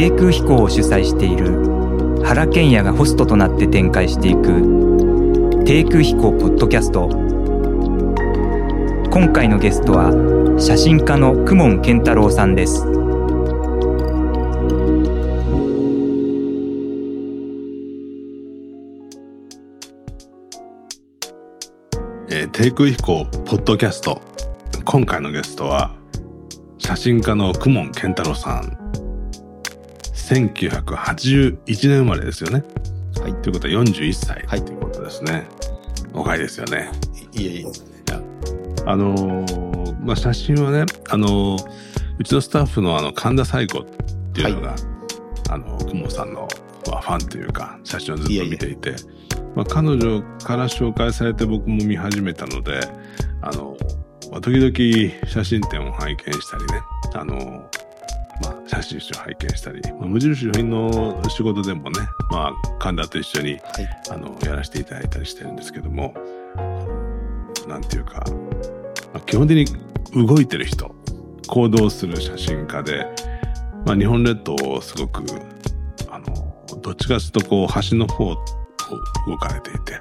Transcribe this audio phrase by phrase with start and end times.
[0.00, 7.10] 低空飛行を主催している原賢也がホストとなって展開していく低空飛行ポッドキャスト。
[9.10, 10.10] 今回のゲストは
[10.58, 12.86] 写真家の公文健太郎さんです。
[22.30, 24.22] えー、低空飛行ポッドキャスト。
[24.82, 25.94] 今回のゲストは
[26.78, 28.89] 写真家の公文健太郎さん。
[30.30, 32.62] 1981年生まれですよね。
[33.20, 33.34] はい。
[33.42, 35.48] ということは41歳、はい、ということですね。
[36.12, 36.90] 若いですよね。
[37.32, 37.90] いえいえ。
[38.86, 41.58] あのー、まあ写真はねあのー、
[42.18, 43.84] うちのスタッフのあの神田彩子っ
[44.32, 44.78] ていうのが、はい、
[45.50, 46.48] あの公文さんの、
[46.90, 48.94] まあ、ファンというか写真をずっと見ていて
[49.54, 52.80] まあ、彼女から紹介されて僕も見始めたので
[53.42, 53.76] あの
[54.30, 56.80] まあ、時々写真展を拝見したりね、
[57.14, 57.68] あの、
[58.42, 63.60] まあ、写真集を拝見したり、まあ、無印良品の仕事でもね、まあ、神田と一緒に、はい、
[64.10, 66.14] あの、やらせていただいたりしてるんですけども、
[67.68, 68.24] なんていうか、
[69.12, 70.94] まあ、基本的に動いてる人、
[71.48, 73.06] 行動する写真家で、
[73.84, 75.24] まあ、日本列島をすごく、
[76.08, 78.36] あの、どっちかというとこう、端の方を
[79.26, 80.00] 動かれていて、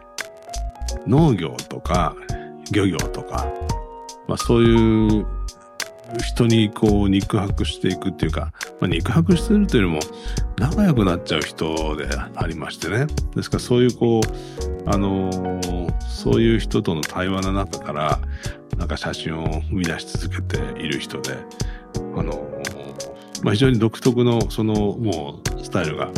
[1.08, 2.16] 農業とか
[2.72, 3.52] 漁業とか、
[4.28, 5.26] まあ、そういう
[6.18, 10.00] 人にこう肉薄していくっていうか、まあ、肉薄してるというよりも
[10.58, 13.08] 仲良くなっちゃう人でありましてね。
[13.36, 18.20] ですからそういうこうあのー、そういう人との対話の中から
[18.78, 21.38] なんか写真を生み出し続けている人で
[21.96, 26.10] あのー、まあ、非常に独特のそのもうスタイルが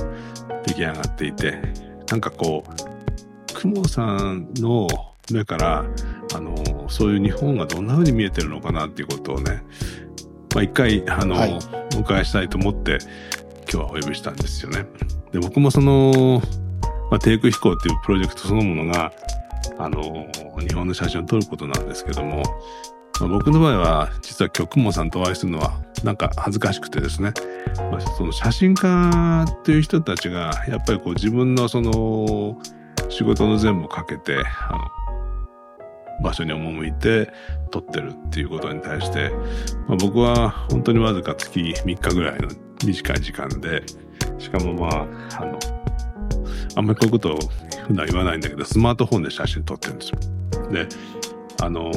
[0.66, 1.60] 出来上がっていて
[2.10, 4.88] なんかこう雲さんの
[5.32, 5.86] 目から
[6.82, 9.64] のそういう日本がどんな風に見えてるのかなっていうことをね、
[10.54, 11.60] まあ、一回あの、はい、
[11.96, 13.00] お伺いしたいと思って
[13.72, 14.86] 今日はお呼びしたんですよね。
[15.32, 16.42] で僕もその、
[17.10, 19.14] まあ、低空飛行っていうプロジェクトそのものが
[19.78, 20.28] あの
[20.60, 22.44] 日本の写真を撮ることなんですけども、
[23.20, 27.34] まあ、僕の場合は実は曲もさんとお会いするのはなんか恥ずかしくてですね、
[27.92, 32.60] まあ、その写真家っていう人たちがやっぱりこう自分のその
[33.10, 34.38] 仕事の全部かけて
[34.70, 35.01] あの
[36.22, 37.32] 場所に赴いて
[37.72, 39.32] 撮ってるっていうことに対して、
[39.88, 42.50] まあ、僕は本当にわずか月3日ぐらいの
[42.86, 43.84] 短い時間で
[44.38, 45.60] しかもまああの
[46.76, 47.40] あんまりこういうことを
[47.88, 50.20] 普段言わないんだけどスマートフォンで写真撮ってるんですよ。
[50.72, 50.88] で
[51.62, 51.92] あの、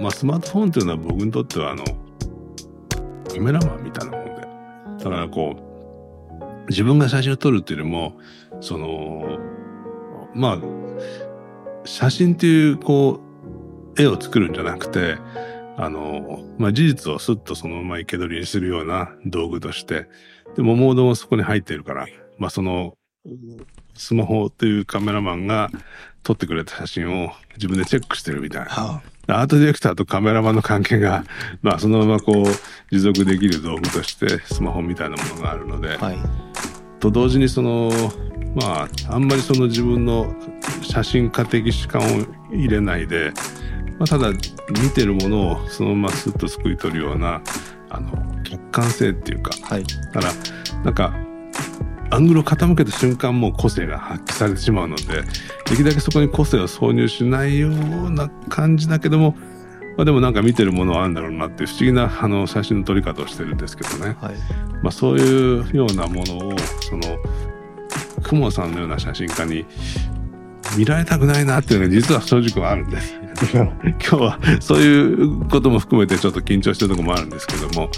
[0.00, 1.84] まあ、スマートフォンっていうのは僕にとってはあの
[3.28, 4.32] カメラマンみたいなもんで
[4.98, 8.18] だからこう自分が写真を撮るっていうよりも
[8.60, 9.38] その
[10.34, 10.58] まあ
[11.84, 13.27] 写真っていうこう
[13.98, 15.18] 絵を作るんじゃなくて、
[15.76, 20.08] あの、まあ、事実をスッとそのまま生け捕りにするような道具として、
[20.56, 22.06] でもモードもそこに入っているから、
[22.38, 22.94] まあ、その、
[23.94, 25.70] スマホというカメラマンが
[26.22, 28.70] 撮ってくれた写真を自分でチェックしてるみたいな。
[28.70, 31.24] はあ、アートディレクターとカメラマンの関係が、
[31.62, 32.44] まあ、そのままこう、
[32.94, 36.18] 持続できる道具としてスマホみたいなものがあるので、はい、
[37.00, 37.90] と同時にその、
[38.54, 40.34] まあ、あんまりその自分の
[40.82, 42.04] 写真家的主観を
[42.52, 43.32] 入れないで、
[43.98, 44.38] まあ、ただ見
[44.94, 47.42] てるものをそのままスッとすくい取るような
[47.90, 51.14] あの客観性っていうか、はい、だからなんか
[52.10, 55.22] アングルを傾けた瞬間もう個性が発揮されてしまうので
[55.66, 59.32] できるだけそこに個性を挿入しないような感じだけども、
[59.96, 64.34] まあ、でもなんか見てるものはあるんだろうなっていう不思議なあの写真の撮り方をしてるんですけどね、はい、
[64.82, 67.02] まあ、そういうようなものをその
[68.22, 69.66] 雲さんのような写真家に
[70.76, 73.14] 見られたくないなっていうのが実は正直はあるんです。
[73.48, 77.90] 今日はそういうことも含めてちょっと緊張してるとこもあるんですけども。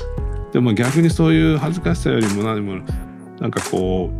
[0.52, 2.80] でも逆にそういう恥ずかしさよりも何も
[3.40, 4.10] なんかこ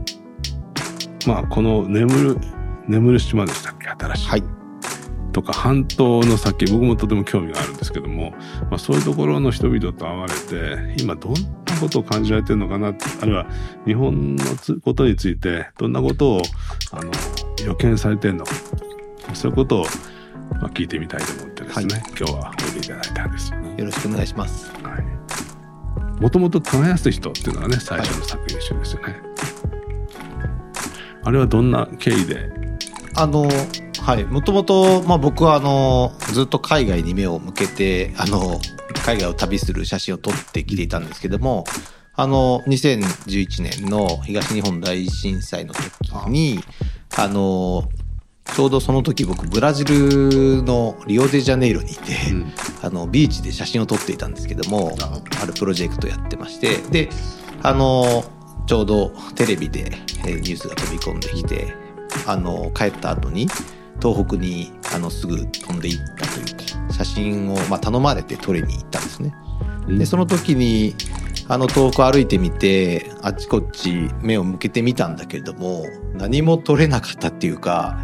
[1.27, 2.39] うまあこの眠る
[2.87, 3.89] 眠る島でしたっけ？
[3.89, 4.45] 新しい、はい、
[5.33, 8.31] とか半島の先僕もとても興味があるんですけども、
[8.71, 11.41] まあ、そういうところの人々と会われて今どんな
[11.81, 13.47] ことを感じられてるのかなあるいは
[13.87, 14.45] 日本の
[14.85, 16.43] ことについてどんなことを
[16.93, 17.11] あの
[17.67, 18.53] 予見されてるのか
[19.35, 19.87] そういうことを
[20.61, 23.77] まあ、聞いてみたいと思ってですね、はい、今日はおいでいただいたんですよね。
[23.79, 24.73] よろしくお願いします。
[24.83, 26.21] はい。
[26.21, 29.13] もともと耕す人っていうのがね、最初の作品集ですよね。
[29.13, 29.15] はい、
[31.23, 32.51] あれはどんな経緯で？
[33.15, 33.49] あの、
[34.03, 34.25] はい。
[34.25, 38.61] もともと、まあ僕はあの、ずっと海外に目を向けて、あの、
[39.01, 41.65] 海外を旅する写真を撮ってきていたんですけども、
[42.15, 46.61] あの、2011年の東日本大震災の時に、
[47.17, 47.89] あの、
[48.55, 52.53] ちょうどその時僕ブラジルのリオデジャネイロにいて、うん、
[52.83, 54.97] あのビーチで写真を撮っていたんですけども
[55.41, 57.09] あるプロジェクトやってましてで
[57.63, 58.25] あの
[58.67, 59.91] ちょうどテレビで
[60.25, 61.75] ニュースが飛び込んできて
[62.27, 63.47] あの帰った後に
[64.01, 69.35] 東北にあのすぐ飛んでいったというか写真を、まあ、頼まれて撮りに行ったんですね。
[69.89, 70.95] でその時に
[71.49, 77.99] あの遠く歩いてみてあっちこっち目を向けてみたんだけれども何も撮れなかったっていうか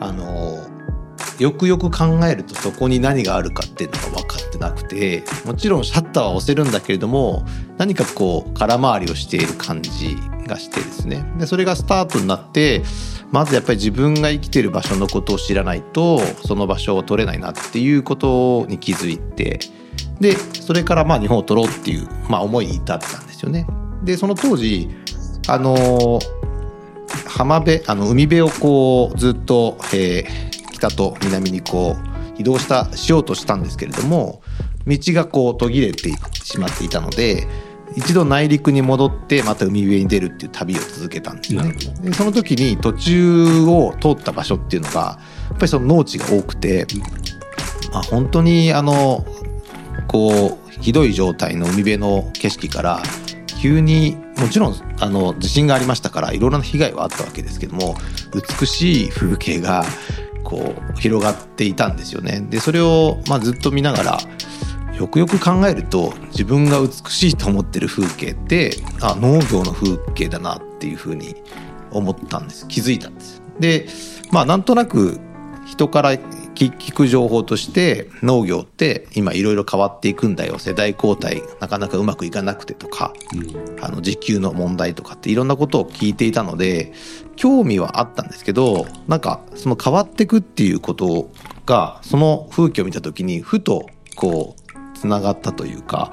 [0.00, 0.66] あの
[1.38, 7.46] よくよく考えるとそこに何があるかっていうのが分かってなくてもちろんシャッターは押せるんだけれども
[7.78, 10.16] 何かこう空回りをしている感じ
[10.46, 12.82] がしてですねでそれがスタートになって
[13.34, 19.58] まずやっぱり自分が生きてる場所のことを知らないとその場所を取れないなっていうことに気づいて
[20.20, 23.66] でそれからまあ日本を取ろうっていう、まあ、思いに至ったんですよね。
[24.04, 24.88] でその当時
[25.48, 26.20] あの
[27.26, 34.42] 浜辺あの海辺をこうずっと、えー、北と南にこう移動したしようとしたんですけれども
[34.86, 37.48] 道がこう途切れてしまっていたので
[37.96, 41.74] 一度内陸に戻ってまた海辺に出るっていう旅を続けたんですね。
[42.00, 45.18] でその時に途中を通った場所っていうのが
[45.50, 46.86] やっぱりその農地が多くて、
[47.92, 49.24] まあ、本当にあの
[50.08, 53.02] こうひどい状態の海辺の景色から
[53.60, 57.94] 急にもちろんあの地震がありましたからいろいろな被害はあったわけですけども
[58.60, 59.84] 美しい風景が
[60.42, 62.46] こう広がっていたんですよね。
[62.50, 64.18] でそれをまあずっと見ながら
[64.98, 71.34] よくよく考えると自分が美しいと思ってる風景ってあ農業の風景だなっていうふうに
[71.90, 72.66] 思ったんです。
[72.68, 73.42] 気づいたんです。
[73.58, 73.86] で
[74.30, 75.20] まあなんとなく
[75.66, 76.12] 人から
[76.54, 80.58] 聞く情報として農業って今いろいろ変わっていくんだよ。
[80.58, 86.92] 世代交代なかなかうまくいかなくてとか、うん、あの時給の問題とかっていろんなことを聞いていたので
[87.34, 91.30] 興味はあったんですけどなんかその変わっていくっていうこと
[91.66, 94.63] がその風景を見た時にふとこう
[95.04, 96.12] つながったというか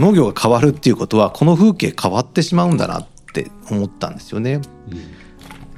[0.00, 4.54] 農業が変わるっていうことはこの風景変わってしまうんだなって思ったんですよね。
[4.54, 4.62] うん、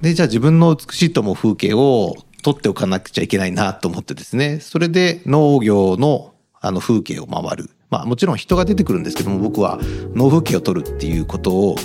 [0.01, 4.61] でじゃあ自分の美しいと思う風景を撮っておかなくちゃいけないなと思ってですね。
[4.61, 7.71] それで農業のあの風景を回る。
[7.91, 9.79] まあもちろん人が出てくるんですけども僕は
[10.15, 11.77] 農風景を撮るっていうことを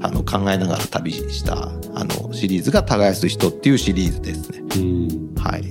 [0.00, 4.62] あの考えながら旅したあのシリーズが「耕す人」っていうシリーズですね。
[5.36, 5.64] はい、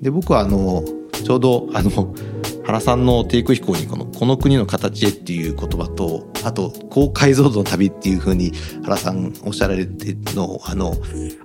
[0.00, 0.82] で僕はあの
[1.12, 2.14] ちょうどあの
[2.64, 8.52] 原さんの低空飛行にこの「この国の形へ」っていう言葉とあと「高解像度の旅」っていうふうに
[8.82, 10.96] 原さんおっしゃられてるのをあの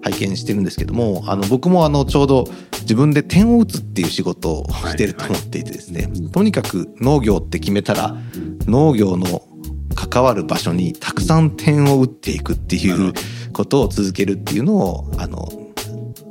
[0.01, 2.47] 拝見してるんですけどもあの僕もあのちょうど
[2.81, 8.15] 自分で点を打つっていう仕事をしてると思っていてですね、はいはい、とにかく農業って決めたら
[8.65, 9.43] 農業の
[9.95, 13.13] 関わる場所にたくさん点を打っていくっていう
[13.51, 15.51] ことを続けるっていうのをあの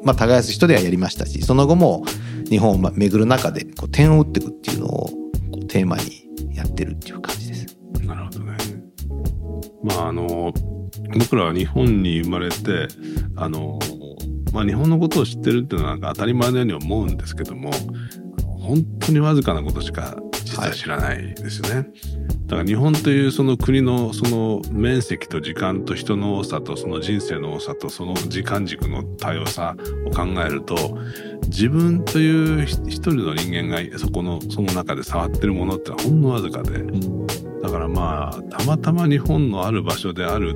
[0.03, 2.05] まあ耕す人ではやりましたしその後も
[2.49, 5.13] 日本を巡る中でこう点を打っていくっていうのをこ
[5.63, 7.79] うテーマにやってるっていう感じです。
[8.05, 8.57] なるほどね。
[9.83, 10.53] まああの
[11.19, 12.89] 僕らは日本に生まれて
[13.37, 13.79] あの、
[14.53, 17.71] まあ、日本のことを知ってるっていうのはなんか当たり前のように思うんですけども
[18.45, 21.75] 本当にわずかなことしか実は知らないですよね。
[21.75, 30.99] はいだから日本というその国のその面積と時間と人の多さとその人生の多さとその時間軸の多様さを考えると
[31.49, 36.83] 自分という一人の人間がそこのその中で触ってるものってほんのわずかで
[37.63, 40.55] だからまあたまたま日本のある場所である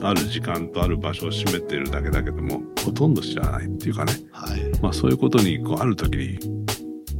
[0.00, 4.80] ある時間とある場所を占めてるだけだけどもほとんど知らないっていうかね、はい。
[4.80, 6.38] まあ、そういうことにこうある時に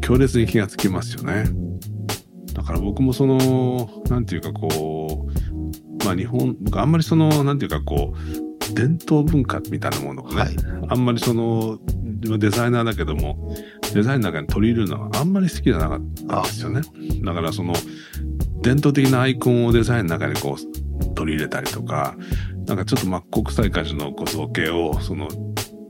[0.01, 1.45] 強烈に気がつきますよね。
[2.55, 10.57] だから僕もその何て言うかこうまあ日本僕あんまりその何て言うかこう伝統文化みたいなものをね、はい、
[10.89, 11.79] あんまりその
[12.39, 13.55] デザイナーだけども
[13.93, 16.81] デザインの中に取り入れるのはあんまり好きじゃなかったんですよね。
[17.23, 17.75] だからその
[18.63, 22.17] 伝統的なアイコンをデザインの中にこう取り入れたりとか
[22.67, 25.29] なんかちょっとまあ国際感じのこう造形をその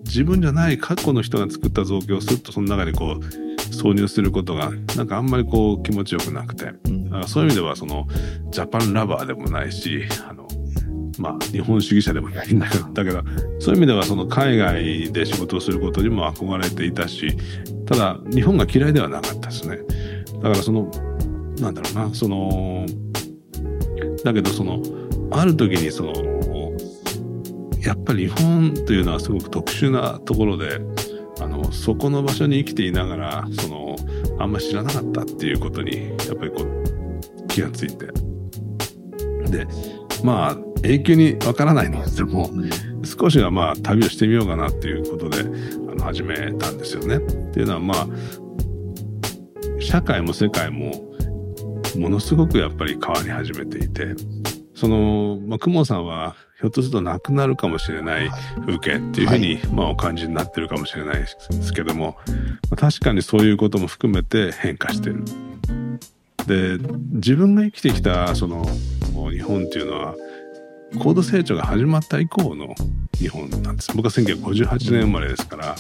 [0.05, 3.44] 自分じゃない過去の人が作った造形をするとその中にこう
[3.75, 8.07] 挿入することがなんかあんまりこう気持ちよくなくて、うん、そういう意味ではその
[8.51, 10.49] ジャパンラバーでもないしあの
[11.19, 13.23] まあ日本主義者でもないんだけどだけど
[13.61, 17.37] そういう意味ではその海外で仕事をすることにも憧れていたし
[17.87, 19.79] ただ日本が嫌いではなかったですね。
[20.43, 20.91] だからその
[21.59, 22.87] なんだろうなその
[24.25, 24.83] だけどその
[25.31, 26.13] ある時にその
[27.81, 30.94] やっぱり日本というのはすごく特殊なところであ
[31.67, 33.97] のそこの場所に生きていながらその
[34.39, 38.07] あんま知らなかったっていうことにやっぱりこう気がついて。
[39.51, 39.67] で
[40.25, 42.05] まあ永久にわからないの。
[42.05, 42.51] でも
[43.05, 47.17] 少しはまあ旅をしてみようかなっていうことであの始めたんですよね。
[47.17, 47.21] っ
[47.53, 48.07] ていうのはまあ
[49.81, 50.93] 社会も世界も
[51.99, 54.15] ものすごくやっぱり変わり始めていて
[54.75, 58.31] その、まあ、雲さんはひょっとするとなくなるかもしれない
[58.67, 62.17] 風景っていうふうに、まあ、お感じになってるかもしれないですけども、
[62.71, 65.25] まあ、確かにそういうことも含めて変化してる。
[66.47, 66.79] で
[67.13, 68.67] 自分が生きてきたその
[69.31, 70.15] 日本っていうのは
[70.99, 72.75] 高度成長が始まった以降の
[73.17, 73.97] 日本なんです。
[73.97, 75.75] 僕は1958年生まれですから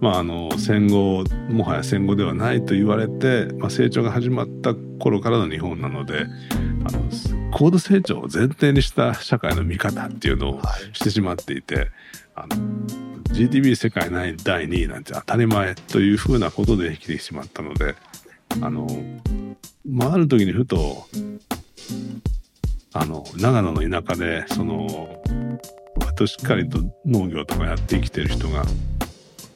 [0.00, 6.26] まあ、あの戦後もはや戦後ではないと言われて、まあ、成長が始まった頃からの日本なので
[6.84, 7.10] あの
[7.58, 10.60] 高度成長を前提にした社会の見方っていうのを
[10.92, 11.88] してしまっていて、
[12.34, 12.56] あの
[13.32, 17.94] GDP 世界第2位なんて当たり前というふうなことで生きてしまったので
[18.60, 18.86] あの、
[19.88, 21.06] まあ、ある時にふと
[22.92, 25.22] あの長野の田舎でその
[25.98, 28.64] 割としっかりと農業とかやって生きてる人が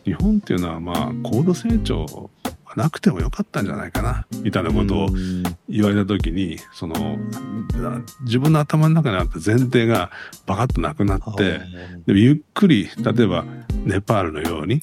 [0.04, 2.30] 日本っていうのはまあ高度成長
[2.76, 5.08] なくてもよかったんじゃないかなみたいなことを
[5.68, 7.18] 言われた時にその
[8.22, 10.10] 自分の頭の中にあった前提が
[10.46, 11.60] バカッとなくなって
[12.06, 13.44] でゆっくり例えば
[13.84, 14.80] ネパールのように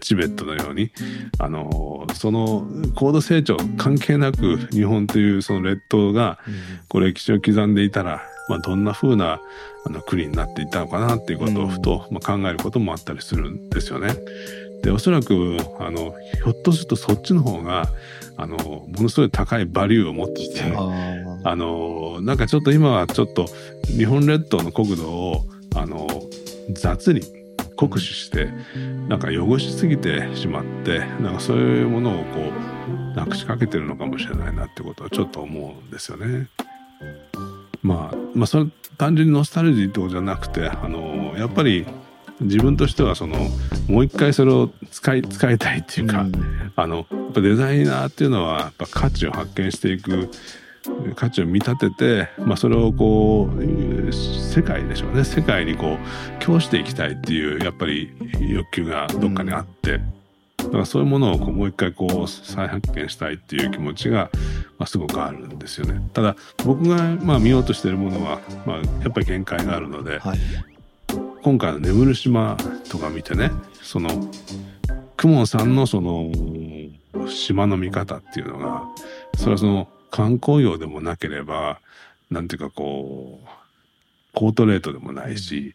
[0.00, 0.90] チベットのように
[1.38, 6.38] あのその高度成長関係なく日本というその列島が
[6.88, 9.40] こう歴史を刻んでいたら、まあ、どんな風な
[9.86, 14.14] あの国になっていったのかなっていうことをふと、まあ、考えることもあったりするんですよね。
[14.82, 17.88] でおそらくあのひょっとするとそっちの方が
[18.36, 20.62] あのものすごい高いバリューを持っていて
[21.44, 23.46] あのなんかちょっと今はちょっと
[23.86, 26.06] 日本列島の国土をあの
[26.72, 27.22] 雑に
[27.76, 28.50] 酷使して
[29.08, 32.40] なんか汚しすぎてしまってなんかそういうものをこ
[33.12, 36.48] うなくしかけてるのかもしれないなってことはちょっと思うんですよね。
[37.82, 38.66] まあ、まあそれ
[38.96, 41.86] 単純にノスタルジーってことじゃなくてあのやっぱり
[42.40, 43.36] 自分としてはその
[43.88, 50.30] もう一回それを使い使いたいっていうか、うん、あのやっぱデザイナーっていうのはやっぱ価値を発見していく
[51.16, 59.94] 価値を見立てて、まあ、それをこう世界でしょうね世界にこう供していきたいっていうやっぱり欲求がどっかにあって。
[59.94, 60.14] うん
[60.64, 64.30] だからそういうものをこうもう一回こう再発見したいっていう気持ちが、
[64.78, 66.00] まあ、すごくあるんですよね。
[66.12, 70.38] ただ僕がまあ見ようとしているものは、まあ、やっぱり限界があるので、はい、
[71.44, 72.56] 今回の「眠る島」
[72.88, 74.08] とか見てねその
[75.20, 76.32] 公文さんのその
[77.28, 78.84] 島の見方っていうのが
[79.36, 81.80] それはその観光業でもなければ
[82.30, 83.48] なんていうかこう
[84.32, 85.74] コートレートでもないし、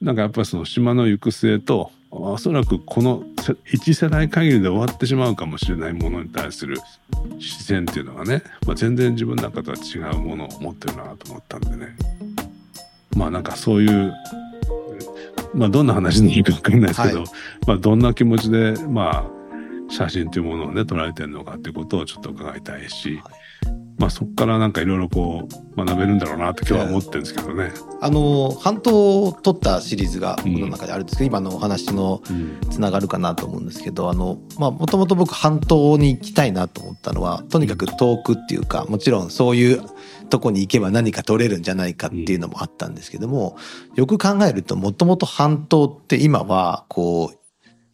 [0.00, 6.78] なんかやっぱりその島の行く末とおそらくこの1世代限りで終わってしまうかもしれないものに対する
[7.38, 11.94] 視線っていうのがね、まあ、全然自分の中とは違うものを持ってるなと思ったんでね。
[13.16, 14.12] まあなんかそういう
[15.54, 17.28] まあ、どんな話にいいか分かんないですけど、はい、
[17.66, 19.24] まあ、どんな気持ちで、まあ、
[19.88, 23.34] 写真というものをね撮られてるのかっていうことをちょっと伺いたいし、はい、
[23.98, 27.70] まあ、そこからなんかいろいろこう学べるんだろうなって今日は思ってるんですけどね。
[28.00, 32.22] あの半島を撮ったシリーズが僕の中であるんですけど、うん、今のお話の
[32.70, 39.82] つながるかなと思うんですけど、あのまあもともと僕半島に行きたいなと思ったのはとにかく遠くっていうかもちろんそういう
[40.34, 43.56] とこに行けば何か取れるんじゃないかっていうのもあったんですけども、
[43.94, 47.38] よく考えるともともと半島って今はこう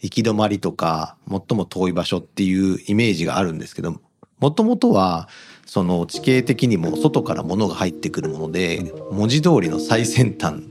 [0.01, 4.01] 行き止まりとか最も遠い場所っていうイメージがあるんですけど
[4.39, 5.29] もともとは
[5.67, 10.63] その地形的にも外から物が入ってくるもので文字通りの最先端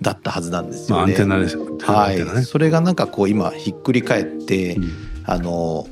[0.00, 1.00] だったはずなんですよね。
[1.00, 4.92] まあ、アンテナですはい、ね、それがなんかこう今ひっくり返って、うん、
[5.24, 5.88] あの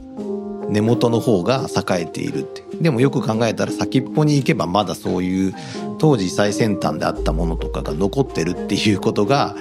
[0.71, 2.63] 根元の方が栄えているって。
[2.81, 5.55] でもよく考えたら先っぽに行けばまだそういう
[5.99, 9.57] 当時最先端であったものとかが残ってるっていうことが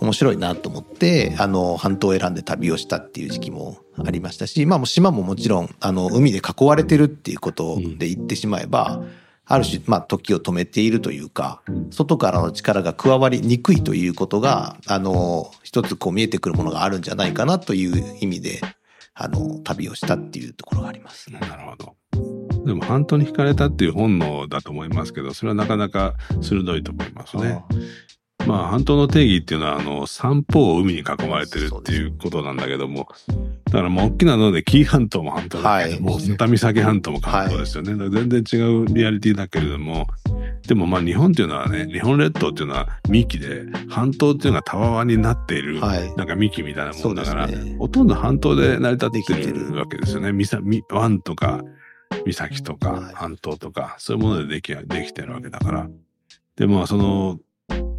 [0.00, 9.02] 面白いなと思ってあの半島を選んで旅をしたっていう時期もありましたし、まあ、島ももちろんあの海で囲われてるっていうことで言ってしまえば、
[9.44, 18.60] ある種、まあ、時を止めているというか、外からの力が加わりにくいということが、あの、一つこう見えてくるものがあるんじゃないかなという意味で、
[19.14, 21.30] あの、旅をしたっていうところがあります。
[21.32, 21.96] なるほど。
[22.64, 27.62] でも、半島に惹かれたっていう本能だと思いますけど、それはなかなか鋭いと思いますね。
[28.46, 33.08] まあ、半島の定義っていうのは、あの、三方を海に囲まれてるっていうことなんだけども、
[33.66, 37.94] だからもう大きなので、紀伊半島も半島だけども、はい、熱海岬半島も半島ですよね。
[37.94, 40.06] はい、全然違うリアリティだけれども、
[40.66, 50.32] でもまあ日本っていうのはね、日本列島っていうのは幹で、半島っていうのがたわわになっている、はい、なんか幹みたいなもんだから、ね、ほとんど半島で成り立ってるわけですよね。
[50.32, 51.62] みさ、み、湾とか、
[52.26, 55.88] 岬とか、半島とか、そういうものででき、できてるわけだから。
[56.56, 57.38] でもその、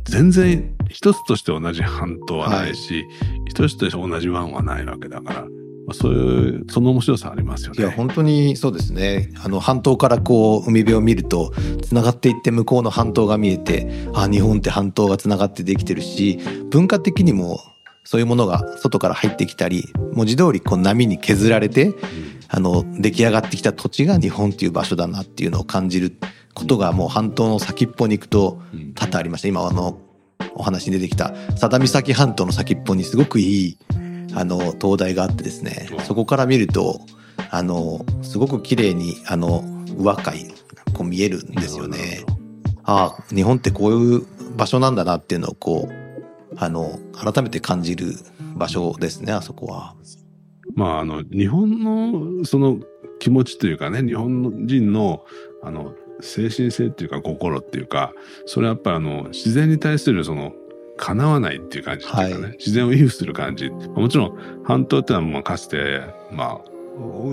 [0.05, 3.05] 全然一つとして同じ半島はないし、はい、
[3.47, 5.47] 一つとして同じ湾はないわけだから
[5.85, 7.83] まあ、そういうその面白さありますよね。
[7.83, 9.31] いや本当にそうですね。
[9.43, 17.59] あの半島からこう海辺を見るとつながっていって向こうの半島が見えてあ日本って半島がつながってできてるし文化的にも
[18.05, 21.93] そういうものが外から入ってきたり文字通りこう波に削られて
[22.47, 26.15] あの出来上がってきた土地が日本っていう場所だなっていうのを感じる
[26.53, 28.61] ことがもう半島の先っぽに行くと
[28.95, 29.47] 多々ありました。
[29.47, 29.99] 今あの
[30.55, 33.77] お話に出てきた佐田岬半島の先っぽにすごくいい
[34.35, 37.01] あの灯台があってですねそこから見ると
[37.49, 39.63] あのすごく綺麗にあの
[39.97, 40.45] 宇和海
[40.93, 42.25] こう見えるんですよね。
[42.83, 44.25] ああ日本ってこういう
[44.55, 48.13] 場所なんだなっていうのをこうあの改めて感じる
[48.55, 49.95] 場所ですねあそこは。
[50.75, 51.79] まああの日本
[52.39, 52.79] のその
[53.19, 55.23] 気持ちというかね日本人の
[55.61, 58.13] あの精神性っていうか心っていうか
[58.45, 60.53] それはやっぱりあの自然に対するその
[60.97, 63.69] 叶わないっていう感じっていうかね、はい、自然を維護する感じ。
[63.69, 66.73] もちろん半島ってのはまあかつてまあ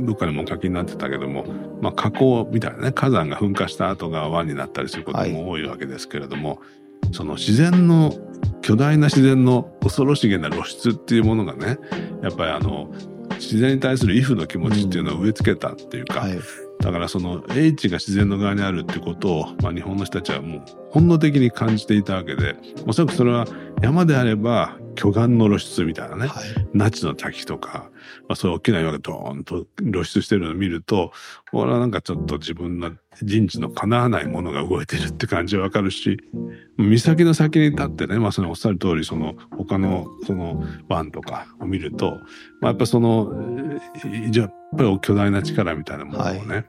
[0.03, 1.45] どっかでもお書きになってたけども、
[1.83, 6.61] まあ、火口みたいなね火山が噴火した後が湾になったりすることも多いわけですけれども、
[7.03, 8.15] はい、その自然の
[8.63, 11.79] 巨大な自然の恐ろしげな露出っていうものがね
[12.23, 12.91] やっぱりあの
[13.35, 16.39] 自然に対する畏怖の気持ちっていうのを植え付けたっていうか、うんはい、
[16.81, 22.57] だからその英知が自然の側にあるってことを、まあ、日本の人たちはもう本能的に感じていたわけで
[22.87, 23.47] おそらくそれは
[23.83, 27.91] 山であれば巨岩の露出みたいなね、はい、ナチの滝とか、
[28.29, 31.13] まあ、そういう大きな岩がドーンと露出してるのを見ると
[31.53, 36.19] 俺はなんかちょっと自分の人知の叶わないものが動いてるって感じはわかるし
[36.79, 42.19] 岬の先に立ってね、まあ、そのおっしゃる通りその他のその湾とかを見ると、
[42.61, 43.33] まあ、やっぱその
[44.33, 46.65] やっぱり巨大な力みたいなものをね、はい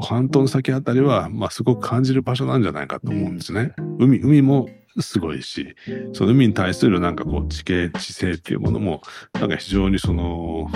[0.00, 3.72] 半島の先あたりは、まあ、すごく感じる場所なんじゃないかと思うんですね。
[3.98, 4.68] 海、海も
[5.00, 5.74] すごいし、
[6.12, 9.02] その海に対するなんかこう地形、地勢っていうものも、
[9.34, 10.70] なんか非常にその、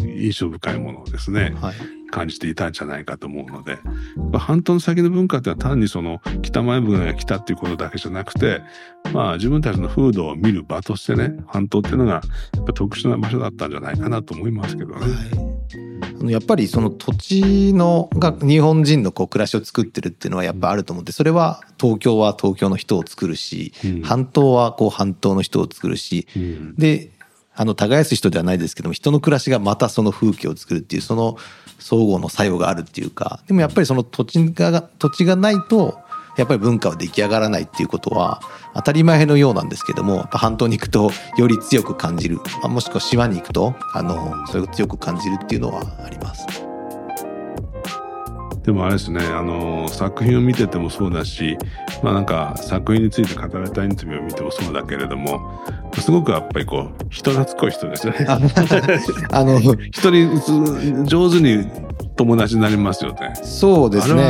[0.00, 1.74] 印象深いものをですね、はい、
[2.10, 3.78] 感じていたんじゃないかと思うので、
[4.38, 8.62] 半島の先の文化ってのは単にその北前船が来たっていうことだけじゃなくて、
[9.12, 12.20] まあ自分たちの風土を見る場としてね、半島っていうのがや
[12.62, 15.00] っぱ特殊な場所だったんじゃないかなと思いますけどね。
[15.00, 15.06] は
[15.48, 15.51] い
[16.30, 27.10] やっぱりその土地のが日本人のこう暮らしを作ってるっていうのはやっぱあると思ってそれは東京は東京の人を作るし、うん、半島はこう半島の人を作るし、うん、で
[27.54, 31.36] あの耕す人ではないですけども人の暮らしがまたその風景を作るっていうその
[31.78, 35.98] 相互の作用があるっていうかでもやっぱりその土地が土地がないと
[36.36, 38.40] やっぱり文化は出来上がらないっていうことは
[38.74, 46.46] 当たり前のようなんですけども半島に行くとより強く感じるもしくは島に行くとあのそれを強く感じるっていうのはあります。
[48.64, 51.58] でもあれですねあの作品を見ててもそうだし、
[52.02, 55.64] まあ、なんか作品について語られたインタビューを見てもそうだけれども
[55.98, 58.14] すごくやっぱりこう人懐っこい人ですね。
[58.28, 58.38] あ
[59.44, 59.58] の
[59.90, 61.66] 人に上手に
[62.16, 63.32] 友達になりますよね。
[63.42, 64.22] そうですね。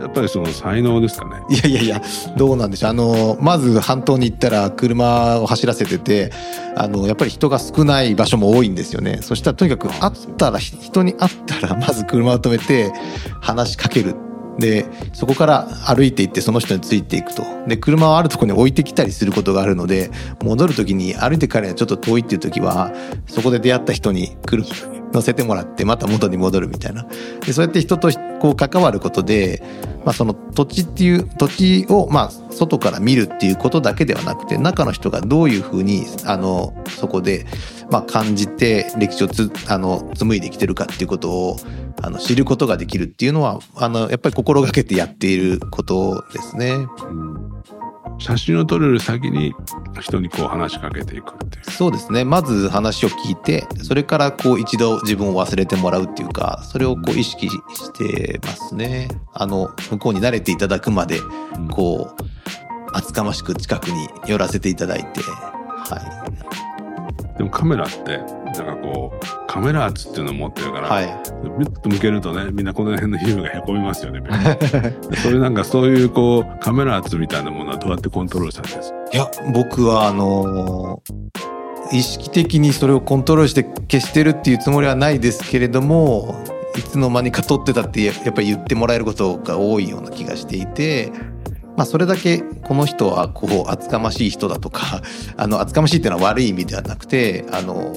[0.00, 1.42] やっぱりその才能ですかね。
[1.50, 2.02] いやいやいや、
[2.36, 2.90] どうなんでしょう。
[2.90, 6.32] あの、まず半島に行ったら車を走らせてて、
[6.76, 9.18] あの、やっぱり人が少ない場所も多いんですよね。
[9.22, 12.92] そしたらとにかく会ったら、人に会ったら、まず車を止めて
[13.40, 14.14] 話しかける。
[14.58, 20.10] でそこから歩いていってその人についていくとで車をあるところに置いてきたりすることがあるので
[20.42, 22.92] 戻る時に歩いて帰るのはちょっと遠いっていう時は
[23.26, 24.68] そこで出会った人に来る
[25.12, 27.06] 乗せてもらってまた元に戻るみたいな
[27.44, 29.62] でそうやって人とこう関わることで、
[30.04, 37.46] まあ、その土地っていう土地をまあ外から見るっていうことだけではなくて中の人がどういうふうにあのそこで
[37.90, 41.56] まあ感じて歴史をつあの紡いできてるかっていうことを
[42.02, 46.70] あの知ることができるっていうのはあのやっぱり心がけてやっていることですね。
[47.02, 47.39] うん
[48.20, 49.54] 写真を撮れる先に
[50.00, 51.70] 人にこう話しかけていくっていう。
[51.70, 52.24] そうですね。
[52.24, 59.08] まず話を聞いてそれからこう一度自分を忘れてもらうっていうかそれをこう意識してますね。
[59.32, 61.18] あの向こうに慣れていただくまで
[61.70, 62.22] こう
[62.92, 66.19] 厚かましく近くに寄らせていただいてはい
[67.40, 74.20] でもカメラってなんかこうカメラ圧っていうのを持ってるから、はい、ビュッと向けるとねみんなこの辺の皮膚がへこみますよね
[75.22, 78.92] そういうなんかそういうこうカメラ圧みたいなものはどうやってコントロールされてるんです？
[78.92, 86.44] かいや僕はあのー、意識的にそれをコントロールして消してるっていうつもりはないですけれども
[86.76, 91.10] いつの間にか撮ってたってやっぱり言ってもらえることが多いような気がしていて
[91.76, 95.02] まあ、それだけこの人はこう厚かましい人だとか
[95.36, 97.94] あの厚かましいっていうのは悪い意味ではなくてあの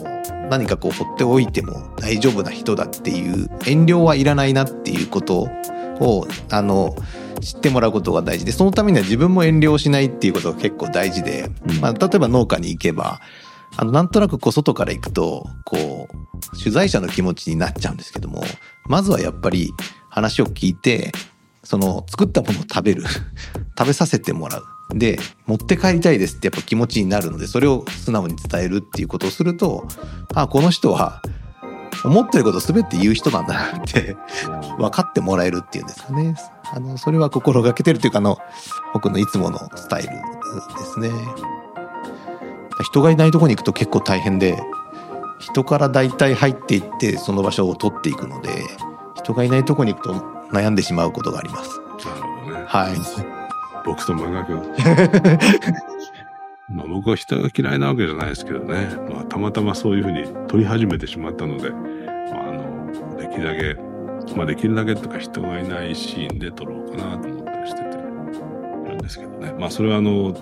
[0.50, 5.50] 何かこう放っておいても大丈夫な人だっていう遠慮はいらないなっていうこと
[6.00, 6.96] をあの
[7.42, 11.50] 知ってもらうことが大事でそのためには自分も遠慮しないっていうことが結構大事で、
[11.82, 13.20] まあ、例えば農家に行けば
[13.76, 18.44] あの、なんとなくこう外から行くと、こう、取材者の気持ちになっちゃうんですけども、
[18.86, 19.72] まずはやっぱり
[20.10, 21.12] 話を聞いて、
[21.64, 23.04] その作ったものを食べる。
[23.84, 24.66] 食べさせてもらう。
[24.98, 29.86] で、持って帰りたいですってやっぱ気持ちになるので、それを素直に伝えるっていうことをすると、
[30.34, 31.22] あ、この人は
[32.06, 34.16] 思ってること全て言う人なんだなって
[34.78, 36.36] 分かってもらえるっていうんですかね。
[36.74, 38.38] あの、それは心がけてるというか、あの、
[38.94, 40.16] 僕のいつものスタイルで
[40.86, 41.10] すね。
[42.84, 44.58] 人がいないとこに行くと結構大変で、
[45.40, 48.64] 人から大体入っていってその場所を取っていくので、
[49.16, 50.14] 人がいないとこに行くと
[50.52, 51.82] 悩んでしまうことがあります。
[52.06, 52.66] なるほどね。
[52.68, 53.43] はい。
[53.86, 54.54] 僕と真逆。
[56.70, 58.88] まあ僕は人が嫌いなわけじゃないですけどね。
[59.10, 61.80] まあたまたまそういうふうに撮り始めてしまったので、まあ
[62.50, 63.76] あの、できるだけ、
[64.36, 69.54] まあできるだけとか人がいないシーンで撮ろうかなと思ったりしててるんですけどね。
[69.60, 70.34] まあそれはあの、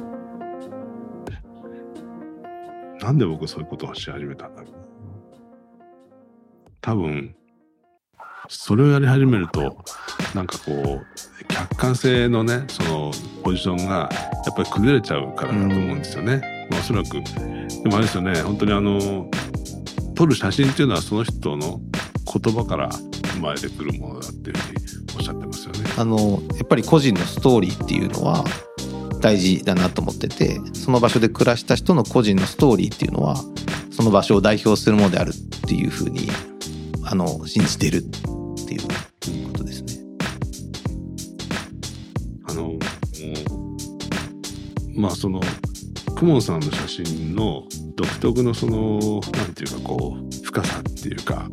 [3.02, 4.74] なんで僕そういうことをし始めたんだろう。
[6.82, 7.36] 多分、
[8.48, 9.84] それをやり始めると、
[10.36, 14.10] なんかこう、客観性のね、そのポジションが
[14.46, 16.68] やっぱり崩れちゃうからだと思うんですよね。
[16.70, 17.12] まあおそらく。
[17.14, 19.30] でもあれですよね、本当にあの、
[20.16, 21.82] 撮る写真っていうのはその人の
[22.32, 22.90] 言葉から
[23.34, 24.80] 生まれてくるものだっていうふうに
[25.18, 25.80] おっしゃってますよね。
[25.98, 28.44] あの、やっぱり個人のストーリーっていうのは
[29.20, 33.36] 大事だなと思ってて、その場所で暮らした人の個人のストーリーっていうのは、
[33.92, 36.30] その場所を代表するものであるっていうふうに、
[37.04, 38.06] あの、信じてる
[44.96, 45.42] まあその、
[46.16, 47.64] クモンさんの写真の
[47.96, 49.00] 独特のその、
[49.32, 51.48] なんていうかこう、深さっていうか、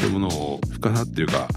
[0.00, 1.48] そういうものを、深さっていうか、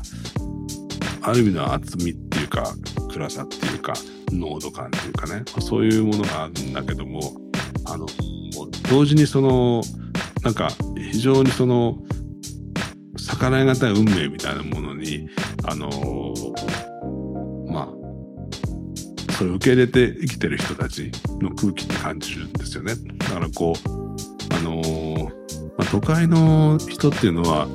[1.21, 2.73] ある意味の厚みっていうか、
[3.11, 3.93] 暗さっていうか、
[4.31, 7.19] 濃度感っていうかね、そういうものがあるんだけども、
[7.85, 8.05] あの、
[8.89, 9.81] 同時にその、
[10.43, 10.69] なんか、
[11.11, 11.97] 非常にその、
[13.17, 15.27] 逆らいがたい運命みたいなものに、
[15.63, 16.86] あのまあ、
[19.37, 22.93] それを受け入れて生きてる人たちの空気って感じるんですよね。
[23.19, 25.23] だからこう、あのー
[25.77, 27.67] まあ、都会の人っていうのは、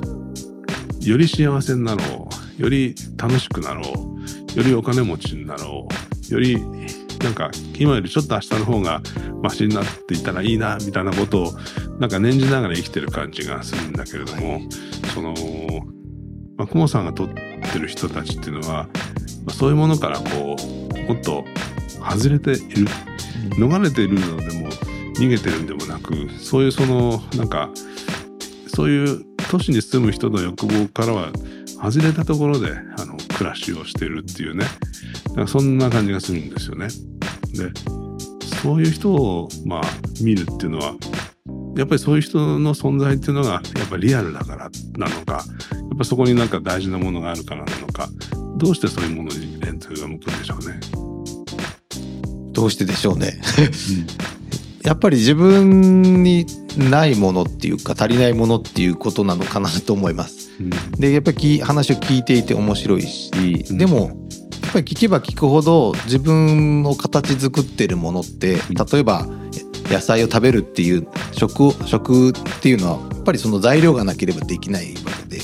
[0.99, 2.27] より幸せになろ
[2.59, 5.87] う、より楽しくなろう、よりお金持ちになろ
[6.29, 6.57] う、より
[7.23, 7.49] なんか
[7.79, 9.01] 今よりちょっと明日の方が
[9.41, 11.53] マシになっていたらいいな、みたいなことを
[11.97, 14.61] なんか念じながら生きてる感じがするんだけれども、
[15.13, 15.33] その、
[16.57, 17.29] まあ、クモさんが撮っ
[17.71, 18.89] てる人たちっていうのは、
[19.45, 21.45] まあ、そういうものからこう、もっと
[21.99, 22.87] 外れている、
[23.57, 24.69] 逃れているのでも
[25.15, 27.69] 逃げてるんでもなく、そういうその、なんか、
[28.67, 31.31] そういう都市に住む人の欲望からは
[31.81, 34.65] 外れたところで、あの、暮らしをしてるっていうね。
[35.47, 36.87] そんな感じがするんですよね。
[37.53, 37.71] で、
[38.61, 39.81] そういう人を、まあ、
[40.21, 40.95] 見るっていうのは、
[41.75, 48.09] やっぱりそういう人の存在っていうのが、やっぱりリアルだからなのか、やっぱそこになんか大事なものがあるからなのか、
[48.57, 50.79] どうしてそういうものにレンズが向くんでしょうね。
[52.51, 53.41] どうしてでしょうね。
[54.83, 56.45] やっぱり自分に
[56.77, 60.51] ないものっていうか足りないものっていうことなのかなと思います。
[60.59, 63.31] うんでやっぱりき話を聞いていて面白いし、
[63.69, 69.27] うんでもやっぱり聞けば聞くほど自分を形作ってるものって例えば
[69.89, 75.41] 野菜を食べるっていう食食っていうのはやっぱりその材料がなければできないわけで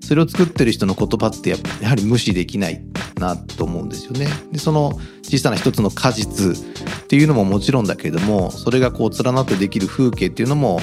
[0.00, 2.82] それを作ってる人の言葉ってややはり無視できない
[3.16, 4.26] なと思うんですよね。
[4.50, 10.80] でその小さな一つの果実っていうのももちろんだけれどもそれがこう連なってできる風景っていうのも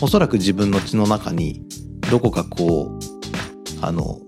[0.00, 1.62] おそらく自分の血の中に
[2.10, 4.18] どこかこうあの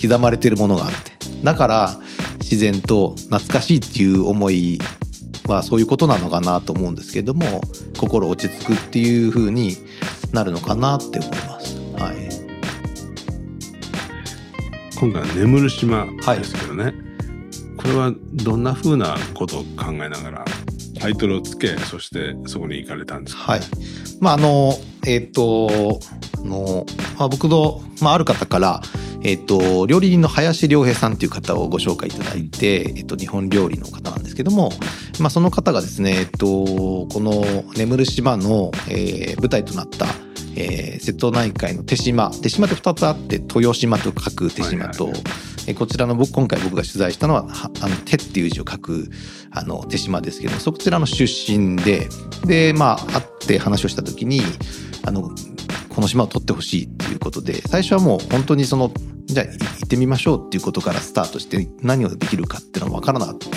[0.00, 2.00] 刻まれてるものがあってだから
[2.40, 4.78] 自然と懐かしいっていう思い
[5.48, 7.60] はそういうことなのかなと思うんですけども
[7.98, 9.76] 心落ち着くっていう風に
[10.32, 11.76] なるのかなって思います。
[11.94, 12.28] はい、
[14.98, 16.94] 今回は眠る島ですけどね、
[17.76, 20.44] これはどんな風なことを考えながら
[21.00, 23.42] タイトルをつけそしてそこに行かれたんですか？
[23.52, 23.60] はい。
[24.20, 24.74] まあ、あの、
[25.06, 26.00] えっ、と、
[26.38, 26.84] あの、
[27.16, 28.82] まあ、僕の、まあ、ある方から、
[29.22, 34.70] えっ、と、料理人の林良平さんという方をご紹介いただいて、えっ、と、日本料理の方なんですけども、
[35.18, 37.44] まあ、その方がですね、えっ、と、この
[37.76, 40.06] 眠る島の、えー舞台となった、
[40.56, 45.22] えー瀬戸内海の手島、手島って2つあって、豊島と書く手島と、はいはい。
[45.68, 49.10] えーこちらの僕、今回僕が取材したのは、はあの、手っていう字を書く、
[49.50, 52.08] あの、手島ですけども、そちらの出身で、
[52.46, 54.40] で、まあ、会って話をした時に、
[55.04, 55.30] あの、
[55.98, 58.92] この島を取ってほしいっていうことで、最初はもう本当にその、
[59.24, 63.48] じゃあ行ってみましょうっていうことからスタートして何をできるかっていうのは分からなかった。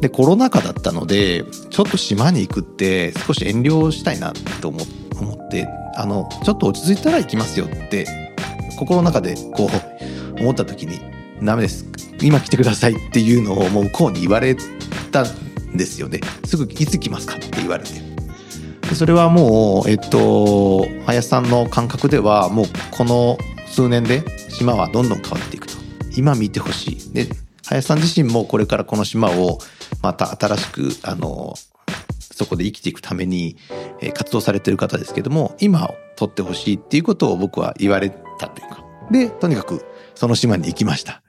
[0.00, 4.80] で、コロナ禍だったので、ちょっと島に行くって少し遠慮したいなと思
[5.20, 8.04] 思ってあのちょっと落ち着いたら行きますよって
[8.76, 9.70] 心の中でこ
[10.36, 10.98] う思った時に
[11.40, 11.86] ダメです。
[12.20, 14.56] 今来てくださいっていうのをもう向こうに言われ
[15.12, 16.18] たんですよね。
[16.46, 18.10] すぐいつ来ますかって言われて。
[18.94, 25.74] それはもうえっと林さんの感覚ではもうこの数年で島はどんどん変わっていくと。
[26.16, 27.12] 今見てほしい。
[27.12, 27.28] で
[27.66, 29.58] 林さん自身もこれからこの島を
[30.02, 31.54] また新しくあの
[32.18, 33.56] そこで生きていくために
[34.14, 38.84] 活動されてる方ですけども今を撮ってほしいっていうことを僕は言われたというか。
[39.10, 41.22] でとにかくその島に行きました。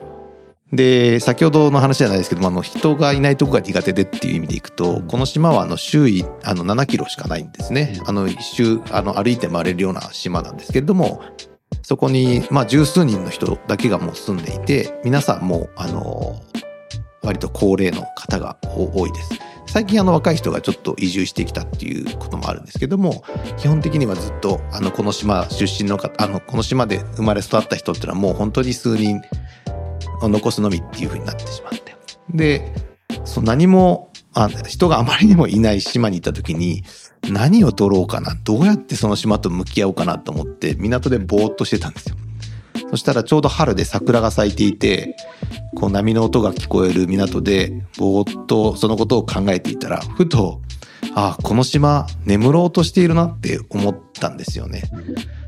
[0.71, 7.99] で先ほどの話じゃないですけどもあの人がいないとこが苦手でっていう意味でいくとこの島はあの周囲あの7キロしかないんですね。
[8.05, 11.21] あの一周あの歩いて回れるような島なんですけれども
[11.81, 16.41] そこにまあ十数人の人だけがもう住んでいて皆さんもあの
[17.21, 19.33] 割と高齢の方が多いです。
[19.67, 23.23] 最近あの若い人がちょっと移住してきたっていうこともあるんですけども
[23.57, 29.21] 基本的にはずっとあのこの島出身の方あのこの島で生まれ育った人っていうのはもう本当に数人を
[30.29, 31.95] 残すのみっていう風になってしまって
[32.29, 32.73] で
[33.25, 36.83] そ何もあ人があまりにもいない島に行った時に
[37.29, 42.15] 何を取ろうかなどうやってその島と向き合おうかなと思って港でぼーっとしてたんですよ。
[42.89, 45.15] そしたらちょうど春で桜が咲いていて
[45.75, 50.61] こう波の音が聞こえる港でぼーっとそのことを考えていたらふと
[51.15, 54.83] ああこの島眠ろうとしているなって思ったんですよね。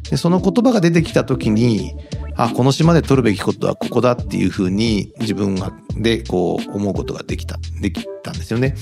[0.09, 1.95] でその言葉が出てきた時に
[2.35, 8.75] あこの島で取るべきことはここだっていうふうに自分がでこう思うことができたできたんですよね。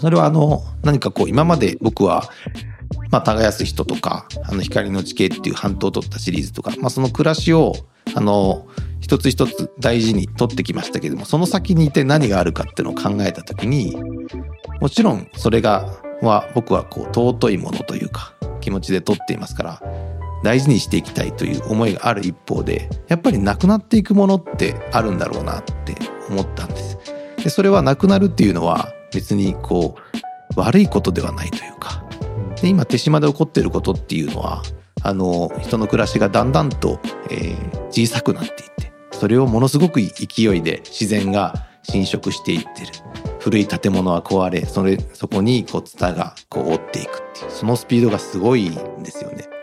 [0.00, 2.28] それはあの何かこう今まで僕は
[3.10, 7.74] まあ、耕す人とか、あの、光の地形っていう半島を取ったシリーズとか、まあ、その暮らしを、
[8.14, 8.66] あの、
[9.00, 13.96] 一つ一つ大事に取ってきましたけども、その先にいて何があるかっていうのを考えたときに、
[14.80, 19.82] もちろんそれが、は、僕はこう、尊いものというか、気持ちで取っていますから、
[20.42, 25.96] 大事にしていきたいという思いがある一方で、やっぱりなくなっていくものってあるんだろうなって
[26.28, 26.98] 思ったんです。
[27.42, 31.98] で、それはなくなるっていうのは別にこう、悪いことではないというか、
[32.60, 34.62] で今手島で起こっていることっていうのは
[35.02, 42.92] あの人の暮らしがだんだんと、えー、小さくなっていってそれをものすごく勢いで自然が侵食していってる
[43.40, 49.57] 古い建物は壊れそれそこにこうツタがこう覆っていくっていうそのスピードがすごいんですよね。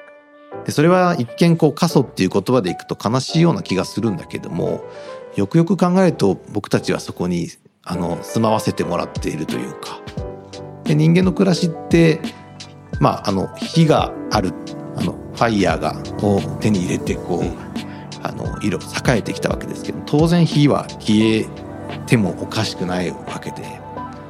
[0.66, 4.84] でそれは一見こう過疎っていう言葉でいくと悲しいような気がするんだけども
[5.36, 7.50] よくよく考えると僕たちはそこに
[7.84, 10.00] あの住まわせてもらっているというか。
[10.84, 12.22] で人間の暮らしって
[13.00, 14.54] まあ、あの火がある
[14.96, 17.56] あのファイヤーがを手に入れてこう、うん、
[18.24, 21.46] あの色栄えてきたわけですけど当然火は消え
[22.06, 23.82] てもおかしくないわけで。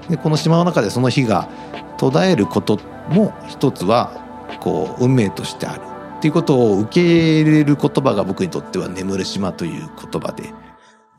[0.10, 1.50] でこの島の中でその火が
[1.98, 4.12] 途絶えることも一つは
[4.60, 5.82] こう運命としてある
[6.26, 10.52] っていうことを受け入れる言葉が僕にとっては「眠る島」という言葉で。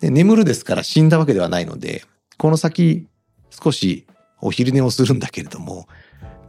[0.01, 2.03] で眠るですから死んだわけではないので
[2.38, 3.07] この先
[3.51, 4.05] 少し
[4.40, 5.87] お昼寝をするんだけれども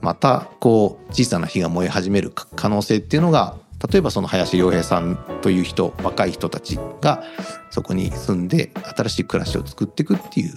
[0.02, 3.58] またこう小さな火が燃え始める可能性っていうのが
[3.92, 7.24] 例えばその林良平さんという人若い人たちが
[7.70, 10.56] そこに住んで新しい暮らしを作っていくっていう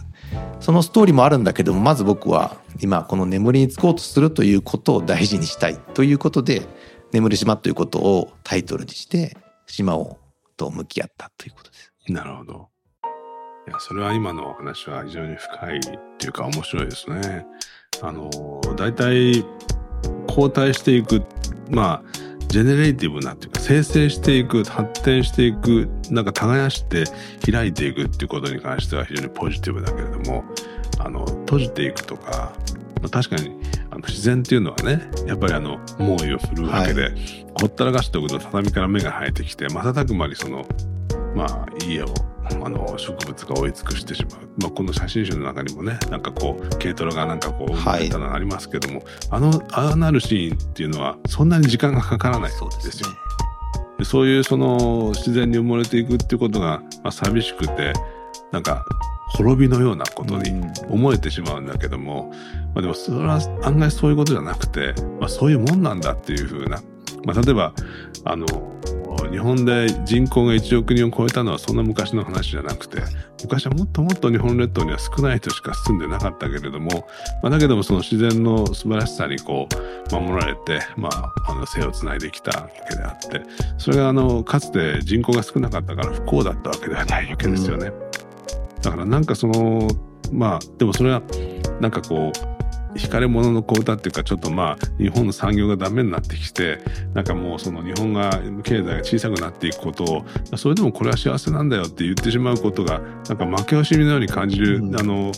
[0.59, 6.63] そのストーリーもあるんだけどもまず僕は今この眠りにつこうとするということを大事にしたいということで
[7.13, 10.19] 「眠る島」ということをタイトルにして島を
[10.57, 11.93] と向き合ったということです。
[12.09, 12.69] なるほど。
[13.69, 15.81] いやそれは今のお話は非常に深いっ
[16.19, 17.47] ていうか面白いですね。
[18.03, 18.31] あの
[18.77, 19.45] 大体
[20.27, 21.23] 後退していく
[21.71, 27.05] まあ generative なっていうか生成していく発展していくなんか耕して
[27.51, 30.45] 開いていくっていうことに関しては非常にポジティブだけれども
[30.99, 32.53] あの閉じていくとか、
[33.01, 33.57] まあ、確かに
[33.91, 40.67] あの自然っていうのはねやっぱりあの猛威を振るうわけで、はい、ほったらかしておくと畳から芽が生えてきて瞬く間にその
[41.35, 53.09] まあ家をあの植物が追い尽くしてしまう、まあ、この写真集の中にもねなんかこう軽トラがなんかこう生まれたのがありますけども、はい、あのああなるシーンっていうのはそんなに時間がかからないんですよ。
[53.99, 57.93] でそういうその自然に埋もれていくっていうことが、まあ、寂しくて
[58.51, 58.85] なんか
[59.33, 62.33] 滅びのようなことに思えてしまうんだけども、
[62.75, 66.83] まあ、でもそれは案外そういうことじゃなくて、まあ、そういうもんなんだっていうふうな、
[67.25, 67.73] まあ、例えば
[68.25, 68.47] あの
[69.31, 73.01] 日本で人口が1億人を超えたのはそんな昔の話じゃなくて
[73.43, 77.09] 昔はもっともっと日本列島には少ない人しか住んでなかったけれども、
[77.43, 79.69] まあ、だけどもその自然の素晴らしさにこ
[80.11, 83.43] う守られて、まあ、あの生をつないできたわけであって
[83.79, 87.93] それがあのかつて人口が少なかったから不幸だったわけではないわけですよね。
[88.83, 89.89] だからなんかその
[90.33, 91.23] まあでもそれは
[91.81, 92.51] なんかこう
[92.95, 96.81] 惹かれ者の小歌っていうかちょっとまあ日本の産業がダメになってきて
[97.15, 98.31] なんかもうその日本が
[98.63, 100.25] 経済が小さくなっていくことを
[100.57, 105.33] それでもこれは幸せなんだよって言ってしまうことがなんか負け惜しみのように感じる、うん、あの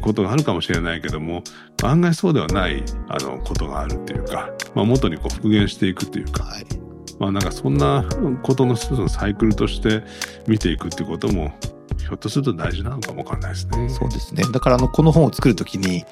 [0.00, 1.42] ことがあるかもしれないけども
[1.82, 6.44] 案外そうではないあのことがあるっていうか、まあ、元にこう復元していくっていうか。
[6.44, 6.66] はい
[7.18, 8.02] まあなんかそんな
[8.42, 10.02] ことの一つのサイクルとして
[10.46, 11.52] 見ていくっていうことも
[12.00, 13.88] ひょっとすると大事なのかもわかんないですね。
[13.88, 14.44] そうですね。
[14.50, 16.04] だからあのこの本を作るときに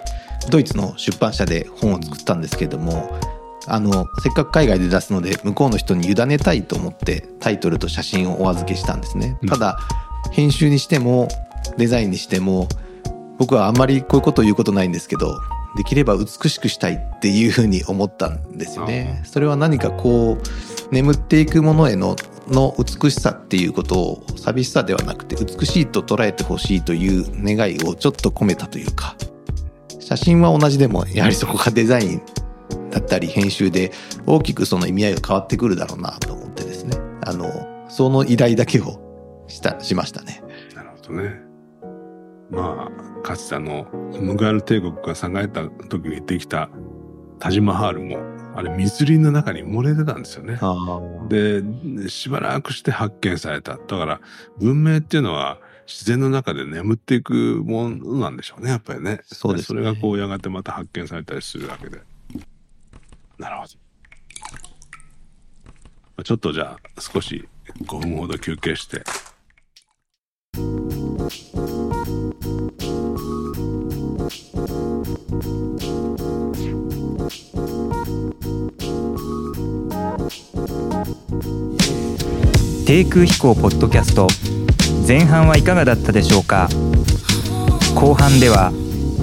[0.50, 3.18] ドイツの出版社で本を作ったんですけれども、
[3.66, 9.38] あのせっかく海外で出すので向こうの人に委ねたいと思ってタイトルと写真をお預けしたんですね。
[9.48, 9.78] ただ
[10.32, 11.28] 編集にしても
[11.76, 12.68] デザインにしても
[13.38, 15.40] 僕はあんまりこういうことを言うことないんですけど
[15.76, 19.22] できれば美しくしたいっていうふうに思ったんですよね。
[19.24, 22.16] それは何かこう眠っていくものへの
[22.50, 29.16] の美しさっていうことを寂しさではなくて美しいと捉えてほしいという願いをちょっと込めたというか
[30.00, 32.22] 写真は同じでもやはりそこがデザイン
[32.90, 33.92] だったり編集で
[34.26, 37.50] 大きくその意味合いが変わってくるだろうなと思ってですねあの
[37.88, 40.42] その依頼だけをしたしましたね。
[40.74, 41.40] なるほどね。
[42.50, 43.86] まあかつてあの
[44.20, 46.70] ムガル帝国が栄えた時にできた
[47.38, 50.58] タジマハールもあれ密林の中に埋もれてたんですよね。
[51.28, 53.76] で、しばらくして発見された。
[53.76, 54.20] だから
[54.58, 59.20] 文明っていうのは自然の中で眠っていくものなんでしょうね、やっぱりね。
[59.22, 62.00] そうです、ね、それがこうやがてまた発見されたりするわけで。
[63.38, 63.66] なるほ
[66.16, 66.24] ど。
[66.24, 67.48] ちょっとじゃあ少し
[67.84, 69.04] 5分ほど休憩して。
[82.86, 84.26] 低空飛行ポッドキャスト
[85.06, 86.68] 前半はいかがだったでしょうか？
[87.94, 88.72] 後半では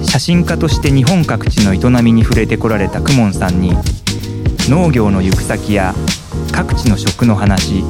[0.04, 3.72] 写真家として日本各地の営みに触れてこられた公文さんに
[4.68, 5.94] 農業の行く先や
[6.52, 7.82] 各地の食の話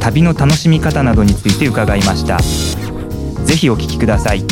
[0.00, 2.38] 旅の楽しみ方などについて伺いました。
[3.44, 4.42] 是非お聞きください。